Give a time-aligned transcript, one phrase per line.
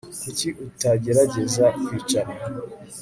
[0.21, 2.31] Kuki utagerageza kwicara